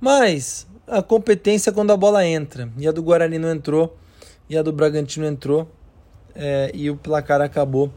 Mas 0.00 0.66
a 0.86 1.02
competência 1.02 1.70
é 1.70 1.72
quando 1.72 1.92
a 1.92 1.96
bola 1.96 2.24
entra, 2.24 2.70
e 2.78 2.86
a 2.86 2.92
do 2.92 3.02
Guarani 3.02 3.38
não 3.38 3.50
entrou, 3.50 3.96
e 4.48 4.56
a 4.56 4.62
do 4.62 4.72
Bragantino 4.72 5.26
entrou, 5.26 5.68
é, 6.34 6.70
e 6.74 6.90
o 6.90 6.96
placar 6.96 7.40
acabou 7.40 7.92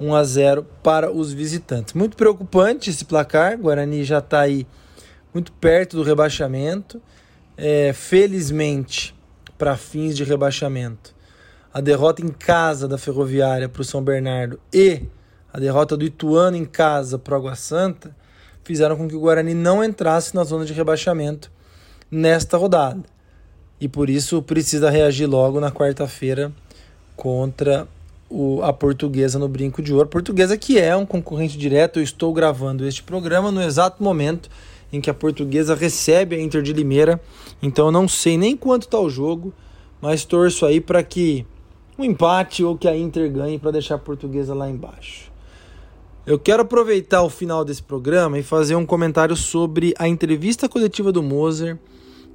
1 0.00 0.14
a 0.14 0.24
0 0.24 0.66
para 0.82 1.10
os 1.10 1.32
visitantes. 1.32 1.94
Muito 1.94 2.16
preocupante 2.16 2.90
esse 2.90 3.04
placar, 3.04 3.54
o 3.54 3.62
Guarani 3.62 4.04
já 4.04 4.18
está 4.18 4.40
aí 4.40 4.66
muito 5.32 5.52
perto 5.52 5.96
do 5.96 6.02
rebaixamento. 6.02 7.00
É, 7.56 7.92
felizmente, 7.92 9.14
para 9.56 9.76
fins 9.76 10.16
de 10.16 10.24
rebaixamento, 10.24 11.13
a 11.74 11.80
derrota 11.80 12.24
em 12.24 12.28
casa 12.28 12.86
da 12.86 12.96
Ferroviária 12.96 13.68
para 13.68 13.82
o 13.82 13.84
São 13.84 14.00
Bernardo 14.00 14.60
e 14.72 15.02
a 15.52 15.58
derrota 15.58 15.96
do 15.96 16.04
Ituano 16.04 16.56
em 16.56 16.64
casa 16.64 17.18
para 17.18 17.34
o 17.34 17.36
Água 17.36 17.56
Santa 17.56 18.14
fizeram 18.62 18.96
com 18.96 19.08
que 19.08 19.16
o 19.16 19.20
Guarani 19.20 19.54
não 19.54 19.82
entrasse 19.82 20.36
na 20.36 20.44
zona 20.44 20.64
de 20.64 20.72
rebaixamento 20.72 21.50
nesta 22.08 22.56
rodada. 22.56 23.02
E 23.80 23.88
por 23.88 24.08
isso 24.08 24.40
precisa 24.40 24.88
reagir 24.88 25.26
logo 25.26 25.58
na 25.58 25.72
quarta-feira 25.72 26.52
contra 27.16 27.88
o, 28.30 28.62
a 28.62 28.72
Portuguesa 28.72 29.36
no 29.36 29.48
Brinco 29.48 29.82
de 29.82 29.92
Ouro. 29.92 30.08
Portuguesa 30.08 30.56
que 30.56 30.78
é 30.78 30.94
um 30.94 31.04
concorrente 31.04 31.58
direto, 31.58 31.98
eu 31.98 32.04
estou 32.04 32.32
gravando 32.32 32.86
este 32.86 33.02
programa 33.02 33.50
no 33.50 33.60
exato 33.60 34.00
momento 34.00 34.48
em 34.92 35.00
que 35.00 35.10
a 35.10 35.14
Portuguesa 35.14 35.74
recebe 35.74 36.36
a 36.36 36.40
Inter 36.40 36.62
de 36.62 36.72
Limeira 36.72 37.20
então 37.60 37.86
eu 37.86 37.92
não 37.92 38.06
sei 38.06 38.38
nem 38.38 38.56
quanto 38.56 38.84
está 38.84 39.00
o 39.00 39.10
jogo, 39.10 39.52
mas 40.00 40.24
torço 40.24 40.64
aí 40.64 40.80
para 40.80 41.02
que 41.02 41.44
um 41.98 42.04
empate 42.04 42.64
ou 42.64 42.76
que 42.76 42.88
a 42.88 42.96
Inter 42.96 43.30
ganhe 43.30 43.58
para 43.58 43.70
deixar 43.70 43.96
a 43.96 43.98
portuguesa 43.98 44.54
lá 44.54 44.68
embaixo. 44.68 45.32
Eu 46.26 46.38
quero 46.38 46.62
aproveitar 46.62 47.22
o 47.22 47.28
final 47.28 47.64
desse 47.64 47.82
programa 47.82 48.38
e 48.38 48.42
fazer 48.42 48.74
um 48.74 48.86
comentário 48.86 49.36
sobre 49.36 49.94
a 49.98 50.08
entrevista 50.08 50.68
coletiva 50.68 51.12
do 51.12 51.22
Moser, 51.22 51.78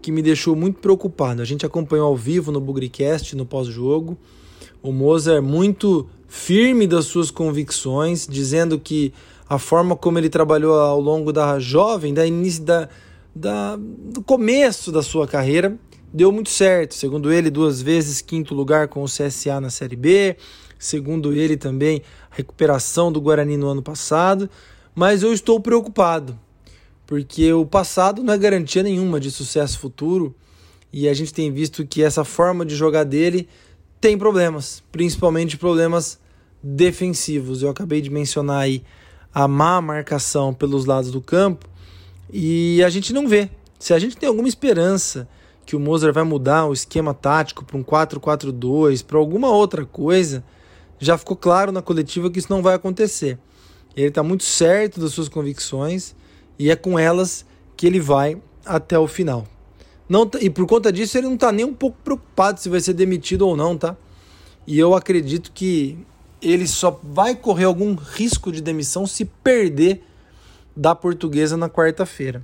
que 0.01 0.11
me 0.11 0.21
deixou 0.21 0.55
muito 0.55 0.79
preocupado. 0.79 1.41
A 1.41 1.45
gente 1.45 1.65
acompanhou 1.65 2.07
ao 2.07 2.15
vivo 2.15 2.51
no 2.51 2.61
Bugricast, 2.61 3.35
no 3.35 3.45
pós-jogo. 3.45 4.17
O 4.81 4.91
Moser 4.91 5.37
é 5.37 5.41
muito 5.41 6.07
firme 6.27 6.85
das 6.85 7.05
suas 7.05 7.31
convicções, 7.31 8.27
dizendo 8.27 8.79
que 8.79 9.11
a 9.49 9.57
forma 9.57 9.95
como 9.95 10.19
ele 10.19 10.29
trabalhou 10.29 10.79
ao 10.79 11.01
longo 11.01 11.33
da 11.33 11.59
jovem, 11.59 12.13
da 12.13 12.25
início 12.25 12.63
da 12.63 12.87
da, 13.35 13.77
do 13.77 14.21
começo 14.21 14.91
da 14.91 15.01
sua 15.01 15.27
carreira 15.27 15.77
deu 16.13 16.31
muito 16.31 16.49
certo. 16.49 16.95
Segundo 16.95 17.31
ele, 17.31 17.49
duas 17.49 17.81
vezes 17.81 18.21
quinto 18.21 18.53
lugar 18.53 18.87
com 18.87 19.03
o 19.03 19.07
CSA 19.07 19.59
na 19.61 19.69
Série 19.69 19.95
B. 19.95 20.35
Segundo 20.77 21.33
ele 21.33 21.57
também, 21.57 22.01
a 22.31 22.35
recuperação 22.35 23.11
do 23.11 23.21
Guarani 23.21 23.57
no 23.57 23.67
ano 23.67 23.81
passado. 23.81 24.49
Mas 24.95 25.23
eu 25.23 25.33
estou 25.33 25.59
preocupado, 25.59 26.39
porque 27.05 27.51
o 27.53 27.65
passado 27.65 28.23
não 28.23 28.33
é 28.33 28.37
garantia 28.37 28.83
nenhuma 28.83 29.19
de 29.19 29.29
sucesso 29.31 29.79
futuro. 29.79 30.35
E 30.91 31.07
a 31.07 31.13
gente 31.13 31.33
tem 31.33 31.51
visto 31.51 31.85
que 31.85 32.01
essa 32.01 32.23
forma 32.23 32.65
de 32.65 32.75
jogar 32.75 33.03
dele 33.03 33.47
tem 34.01 34.17
problemas, 34.17 34.81
principalmente 34.91 35.57
problemas 35.57 36.19
defensivos. 36.63 37.61
Eu 37.61 37.69
acabei 37.69 38.01
de 38.01 38.09
mencionar 38.09 38.61
aí 38.61 38.83
a 39.33 39.47
má 39.47 39.79
marcação 39.81 40.53
pelos 40.53 40.85
lados 40.85 41.11
do 41.11 41.21
campo 41.21 41.67
e 42.31 42.81
a 42.83 42.89
gente 42.89 43.13
não 43.13 43.27
vê. 43.27 43.49
Se 43.77 43.93
a 43.93 43.99
gente 43.99 44.17
tem 44.17 44.27
alguma 44.27 44.47
esperança 44.47 45.27
que 45.65 45.75
o 45.75 45.79
Mozart 45.79 46.13
vai 46.13 46.23
mudar 46.23 46.65
o 46.65 46.73
esquema 46.73 47.13
tático 47.13 47.63
para 47.63 47.77
um 47.77 47.83
4-4-2, 47.83 49.05
para 49.05 49.17
alguma 49.17 49.49
outra 49.49 49.85
coisa, 49.85 50.43
já 50.97 51.17
ficou 51.17 51.37
claro 51.37 51.71
na 51.71 51.81
coletiva 51.81 52.29
que 52.29 52.39
isso 52.39 52.51
não 52.51 52.61
vai 52.61 52.75
acontecer. 52.75 53.37
Ele 53.95 54.07
está 54.07 54.23
muito 54.23 54.43
certo 54.43 54.99
das 54.99 55.11
suas 55.11 55.29
convicções 55.29 56.15
e 56.57 56.69
é 56.69 56.75
com 56.75 56.97
elas 56.97 57.45
que 57.77 57.87
ele 57.87 57.99
vai 57.99 58.41
até 58.65 58.97
o 58.97 59.07
final. 59.07 59.47
Não, 60.07 60.29
e 60.41 60.49
por 60.49 60.65
conta 60.65 60.91
disso 60.91 61.17
ele 61.17 61.27
não 61.27 61.35
está 61.35 61.51
nem 61.51 61.65
um 61.65 61.73
pouco 61.73 61.97
preocupado 62.03 62.59
se 62.59 62.67
vai 62.67 62.79
ser 62.79 62.93
demitido 62.93 63.47
ou 63.47 63.55
não, 63.55 63.77
tá? 63.77 63.95
E 64.65 64.77
eu 64.77 64.95
acredito 64.95 65.51
que 65.51 65.97
ele 66.41 66.67
só 66.67 66.99
vai 67.03 67.35
correr 67.35 67.65
algum 67.65 67.95
risco 67.95 68.51
de 68.51 68.61
demissão 68.61 69.05
se 69.05 69.25
perder 69.25 70.03
da 70.75 70.95
Portuguesa 70.95 71.57
na 71.57 71.69
quarta-feira. 71.69 72.43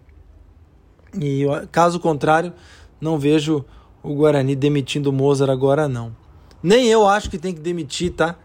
E 1.20 1.46
caso 1.72 2.00
contrário, 2.00 2.54
não 3.00 3.18
vejo 3.18 3.66
o 4.02 4.14
Guarani 4.14 4.56
demitindo 4.56 5.10
o 5.10 5.14
Mozart 5.14 5.52
agora 5.52 5.88
não. 5.88 6.16
Nem 6.62 6.88
eu 6.88 7.08
acho 7.08 7.30
que 7.30 7.38
tem 7.38 7.54
que 7.54 7.60
demitir, 7.60 8.12
tá? 8.12 8.36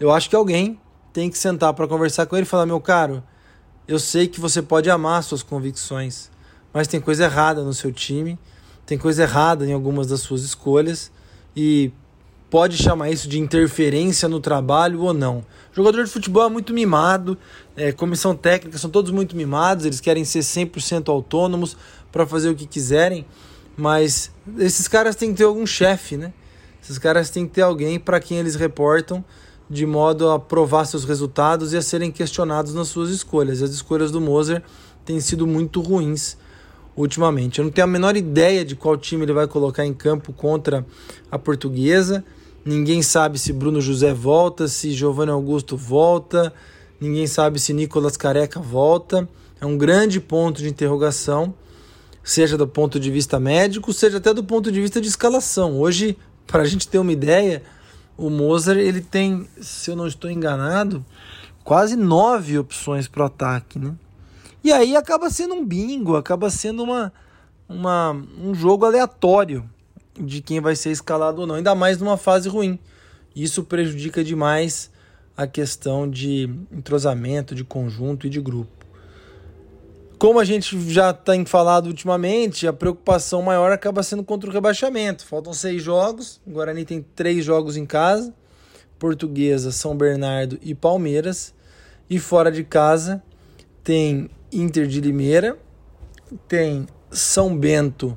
Eu 0.00 0.10
acho 0.10 0.28
que 0.28 0.36
alguém 0.36 0.80
tem 1.12 1.30
que 1.30 1.38
sentar 1.38 1.72
para 1.74 1.86
conversar 1.86 2.26
com 2.26 2.36
ele 2.36 2.44
e 2.44 2.48
falar: 2.48 2.66
"Meu 2.66 2.80
caro, 2.80 3.22
eu 3.86 3.98
sei 3.98 4.26
que 4.26 4.40
você 4.40 4.62
pode 4.62 4.88
amar 4.90 5.22
suas 5.22 5.42
convicções, 5.42 6.30
mas 6.72 6.88
tem 6.88 7.00
coisa 7.00 7.24
errada 7.24 7.62
no 7.62 7.74
seu 7.74 7.92
time, 7.92 8.38
tem 8.86 8.96
coisa 8.96 9.22
errada 9.22 9.66
em 9.66 9.72
algumas 9.72 10.06
das 10.06 10.20
suas 10.20 10.42
escolhas 10.42 11.10
e 11.54 11.92
pode 12.52 12.76
chamar 12.76 13.10
isso 13.10 13.28
de 13.28 13.38
interferência 13.38 14.28
no 14.28 14.38
trabalho 14.38 15.00
ou 15.00 15.14
não. 15.14 15.42
Jogador 15.72 16.04
de 16.04 16.10
futebol 16.10 16.44
é 16.44 16.50
muito 16.50 16.74
mimado, 16.74 17.38
é, 17.74 17.92
comissão 17.92 18.36
técnica 18.36 18.76
são 18.76 18.90
todos 18.90 19.10
muito 19.10 19.34
mimados, 19.34 19.86
eles 19.86 20.00
querem 20.00 20.22
ser 20.24 20.40
100% 20.40 21.08
autônomos 21.08 21.76
para 22.12 22.26
fazer 22.26 22.50
o 22.50 22.54
que 22.54 22.66
quiserem, 22.66 23.24
mas 23.76 24.30
esses 24.58 24.88
caras 24.88 25.16
têm 25.16 25.30
que 25.30 25.38
ter 25.38 25.44
algum 25.44 25.66
chefe, 25.66 26.16
né? 26.16 26.32
Esses 26.82 26.98
caras 26.98 27.30
têm 27.30 27.46
que 27.46 27.54
ter 27.54 27.62
alguém 27.62 27.98
para 27.98 28.20
quem 28.20 28.38
eles 28.38 28.54
reportam 28.54 29.24
de 29.72 29.86
modo 29.86 30.30
a 30.30 30.38
provar 30.38 30.84
seus 30.84 31.04
resultados 31.04 31.72
e 31.72 31.76
a 31.78 31.82
serem 31.82 32.10
questionados 32.10 32.74
nas 32.74 32.88
suas 32.88 33.08
escolhas. 33.08 33.62
As 33.62 33.70
escolhas 33.70 34.10
do 34.10 34.20
Moser 34.20 34.62
têm 35.04 35.18
sido 35.18 35.46
muito 35.46 35.80
ruins 35.80 36.36
ultimamente. 36.94 37.58
Eu 37.58 37.64
não 37.64 37.72
tenho 37.72 37.86
a 37.86 37.90
menor 37.90 38.16
ideia 38.16 38.64
de 38.64 38.76
qual 38.76 38.98
time 38.98 39.24
ele 39.24 39.32
vai 39.32 39.46
colocar 39.46 39.86
em 39.86 39.94
campo 39.94 40.32
contra 40.32 40.84
a 41.30 41.38
Portuguesa. 41.38 42.22
Ninguém 42.64 43.00
sabe 43.00 43.38
se 43.38 43.52
Bruno 43.52 43.80
José 43.80 44.12
volta, 44.12 44.68
se 44.68 44.92
Giovanni 44.92 45.32
Augusto 45.32 45.76
volta, 45.76 46.52
ninguém 47.00 47.26
sabe 47.26 47.58
se 47.58 47.72
Nicolas 47.72 48.16
Careca 48.16 48.60
volta. 48.60 49.26
É 49.60 49.64
um 49.64 49.78
grande 49.78 50.20
ponto 50.20 50.60
de 50.60 50.68
interrogação, 50.68 51.54
seja 52.22 52.56
do 52.56 52.66
ponto 52.66 53.00
de 53.00 53.10
vista 53.10 53.38
médico, 53.40 53.92
seja 53.92 54.18
até 54.18 54.32
do 54.32 54.44
ponto 54.44 54.70
de 54.70 54.80
vista 54.80 55.00
de 55.00 55.08
escalação. 55.08 55.78
Hoje, 55.78 56.16
para 56.46 56.62
a 56.62 56.66
gente 56.66 56.88
ter 56.88 56.98
uma 56.98 57.12
ideia, 57.12 57.62
o 58.16 58.30
Mozart 58.30 58.78
ele 58.78 59.00
tem, 59.00 59.48
se 59.60 59.90
eu 59.90 59.96
não 59.96 60.06
estou 60.06 60.30
enganado, 60.30 61.04
quase 61.64 61.96
nove 61.96 62.58
opções 62.58 63.08
para 63.08 63.22
o 63.22 63.26
ataque, 63.26 63.78
né? 63.78 63.94
E 64.64 64.72
aí 64.72 64.94
acaba 64.94 65.28
sendo 65.28 65.54
um 65.54 65.64
bingo, 65.64 66.14
acaba 66.14 66.48
sendo 66.48 66.84
uma, 66.84 67.12
uma, 67.68 68.12
um 68.12 68.54
jogo 68.54 68.84
aleatório 68.84 69.68
de 70.18 70.40
quem 70.40 70.60
vai 70.60 70.76
ser 70.76 70.90
escalado 70.90 71.40
ou 71.40 71.46
não, 71.46 71.56
ainda 71.56 71.74
mais 71.74 71.98
numa 71.98 72.16
fase 72.16 72.48
ruim. 72.48 72.78
Isso 73.34 73.64
prejudica 73.64 74.22
demais 74.22 74.90
a 75.36 75.46
questão 75.46 76.08
de 76.08 76.48
entrosamento, 76.70 77.54
de 77.54 77.64
conjunto 77.64 78.26
e 78.26 78.30
de 78.30 78.40
grupo. 78.40 78.81
Como 80.22 80.38
a 80.38 80.44
gente 80.44 80.78
já 80.88 81.12
tem 81.12 81.44
falado 81.44 81.88
ultimamente, 81.88 82.68
a 82.68 82.72
preocupação 82.72 83.42
maior 83.42 83.72
acaba 83.72 84.04
sendo 84.04 84.22
contra 84.22 84.48
o 84.48 84.52
rebaixamento. 84.52 85.26
Faltam 85.26 85.52
seis 85.52 85.82
jogos, 85.82 86.40
o 86.46 86.52
Guarani 86.52 86.84
tem 86.84 87.02
três 87.02 87.44
jogos 87.44 87.76
em 87.76 87.84
casa, 87.84 88.32
Portuguesa, 89.00 89.72
São 89.72 89.96
Bernardo 89.96 90.60
e 90.62 90.76
Palmeiras. 90.76 91.52
E 92.08 92.20
fora 92.20 92.52
de 92.52 92.62
casa 92.62 93.20
tem 93.82 94.30
Inter 94.52 94.86
de 94.86 95.00
Limeira, 95.00 95.58
tem 96.46 96.86
São 97.10 97.58
Bento 97.58 98.16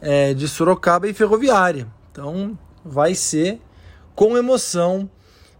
é, 0.00 0.32
de 0.32 0.48
Sorocaba 0.48 1.06
e 1.06 1.12
Ferroviária. 1.12 1.86
Então 2.10 2.58
vai 2.82 3.14
ser 3.14 3.60
com 4.14 4.38
emoção, 4.38 5.06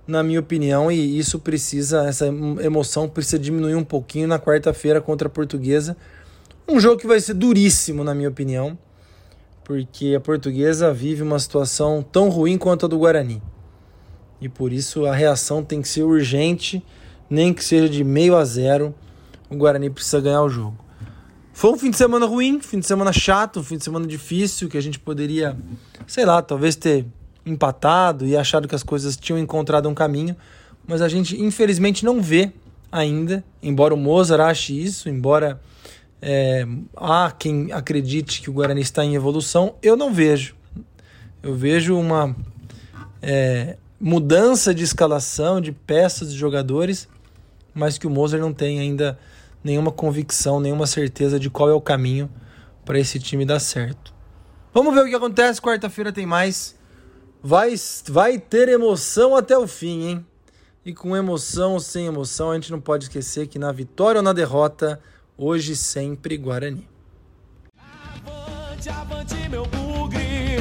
na 0.07 0.23
minha 0.23 0.39
opinião, 0.39 0.91
e 0.91 1.19
isso 1.19 1.39
precisa, 1.39 2.07
essa 2.07 2.27
emoção 2.27 3.09
precisa 3.09 3.39
diminuir 3.39 3.75
um 3.75 3.85
pouquinho 3.85 4.29
na 4.29 4.39
quarta-feira 4.39 5.01
contra 5.01 5.27
a 5.27 5.31
Portuguesa. 5.31 5.97
Um 6.69 6.79
jogo 6.79 7.01
que 7.01 7.07
vai 7.07 7.21
ser 7.21 7.35
duríssimo, 7.35 8.05
na 8.05 8.15
minha 8.15 8.29
opinião, 8.29 8.79
porque 9.65 10.15
a 10.17 10.21
Portuguesa 10.21 10.93
vive 10.93 11.23
uma 11.23 11.39
situação 11.39 12.03
tão 12.03 12.29
ruim 12.29 12.57
quanto 12.57 12.87
a 12.87 12.89
do 12.89 12.99
Guarani. 12.99 13.43
E 14.41 14.49
por 14.49 14.73
isso 14.73 15.07
a 15.07 15.15
reação 15.15 15.65
tem 15.65 15.83
que 15.83 15.89
ser 15.89 16.03
urgente, 16.03 16.85
nem 17.29 17.53
que 17.53 17.65
seja 17.65 17.89
de 17.89 18.05
meio 18.05 18.37
a 18.37 18.45
zero. 18.45 18.95
O 19.51 19.57
Guarani 19.57 19.91
precisa 19.91 20.21
ganhar 20.21 20.43
o 20.43 20.49
jogo. 20.49 20.79
Foi 21.53 21.71
um 21.71 21.79
fim 21.79 21.91
de 21.91 21.97
semana 21.97 22.27
ruim, 22.27 22.61
fim 22.61 22.79
de 22.79 22.87
semana 22.87 23.13
chato, 23.13 23.61
um 23.61 23.63
fim 23.63 23.79
de 23.79 23.85
semana 23.85 24.07
difícil, 24.07 24.69
que 24.69 24.77
a 24.77 24.81
gente 24.81 24.99
poderia, 24.99 25.57
sei 26.07 26.27
lá, 26.27 26.43
talvez 26.43 26.77
ter 26.77 27.07
empatado 27.47 28.27
e 28.27 28.37
achado 28.37 28.67
que 28.67 28.75
as 28.75 28.83
coisas 28.83 29.17
tinham 29.17 29.39
encontrado 29.39 29.89
um 29.89 29.95
caminho, 29.95 30.37
mas 30.87 31.01
a 31.01 31.09
gente 31.09 31.41
infelizmente 31.41 32.05
não 32.05 32.21
vê 32.21 32.53
ainda, 32.91 33.45
embora 33.63 33.95
o 33.95 33.97
Mozart 33.97 34.41
ache 34.41 34.83
isso, 34.83 35.09
embora 35.09 35.61
é, 36.21 36.67
há 36.97 37.31
quem 37.31 37.73
acredite 37.73 38.43
que 38.43 38.51
o 38.51 38.53
Guarani 38.53 38.81
está 38.81 39.05
em 39.05 39.15
evolução, 39.15 39.77
eu 39.83 39.97
não 39.97 40.13
vejo. 40.13 40.57
Eu 41.43 41.55
vejo 41.55 41.97
uma 41.97 42.35
é, 43.23 43.77
mudança 44.01 44.75
de 44.75 44.83
escalação, 44.83 45.61
de 45.61 45.73
peças 45.73 46.33
de 46.33 46.39
jogadores, 46.39 47.09
mas 47.73 47.99
que 47.99 48.07
o 48.07 48.11
Mozart 48.11 48.43
não 48.43 48.53
tem 48.53 48.81
ainda 48.81 49.19
nenhuma 49.63 49.91
convicção, 49.91 50.61
nenhuma 50.61 50.87
certeza 50.87 51.39
de 51.39 51.51
qual 51.51 51.69
é 51.69 51.75
o 51.75 51.81
caminho 51.81 52.31
para 52.85 52.99
esse 52.99 53.19
time 53.19 53.45
dar 53.45 53.61
certo. 53.61 54.15
Vamos 54.73 54.95
ver 54.95 55.05
o 55.05 55.09
que 55.09 55.15
acontece. 55.15 55.61
Quarta-feira 55.61 56.13
tem 56.13 56.27
mais 56.27 56.76
vai, 57.43 57.75
vai 58.09 58.39
ter 58.39 58.69
emoção 58.69 59.37
até 59.37 59.57
o 59.57 59.67
fim, 59.67 60.09
hein? 60.09 60.27
E 60.85 60.95
com 60.95 61.17
emoção 61.17 61.73
ou 61.73 61.81
sem 61.81 62.07
emoção, 62.07 62.53
a 62.53 62.55
gente 62.55 62.71
não 62.71 62.81
pode 62.81 63.05
esquecer 63.05 63.49
que 63.49 63.59
na 63.59 63.73
vitória 63.73 64.21
ou 64.21 64.23
na 64.23 64.33
derrota, 64.33 65.01
hoje 65.37 65.75
sempre 65.75 66.37
Guarani. 66.37 66.89
Avante, 67.77 68.89
avante, 68.89 69.49
meu 69.49 69.67
bugre, 69.67 70.59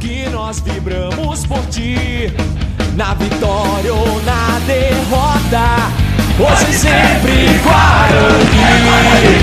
que 0.00 0.28
nós 0.30 0.60
vibramos 0.60 1.44
por 1.44 1.64
ti. 1.66 2.32
Na 2.96 3.14
vitória 3.14 3.92
ou 3.92 4.22
na 4.22 4.58
derrota, 4.66 5.62
hoje 6.40 6.72
sempre 6.72 7.58
Guarani. 7.62 8.64
É 8.64 8.80
Guarani, 8.86 9.36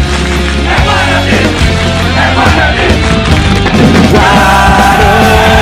é 0.65 0.77
Guarani, 0.83 1.37
é 2.17 2.33
Guarani. 2.33 2.89
Guarani. 4.11 5.54